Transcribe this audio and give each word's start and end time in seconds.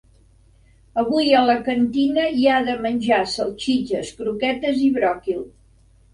Avui 1.01 1.29
a 1.39 1.43
la 1.49 1.55
cantina 1.67 2.23
hi 2.39 2.47
ha 2.47 2.57
de 2.71 2.75
menjar 2.87 3.21
salsitxes, 3.35 4.11
croquetes 4.23 4.83
i 4.89 4.91
bròquil. 4.99 5.47